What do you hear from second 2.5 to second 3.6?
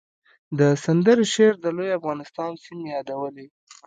سیمې یادولې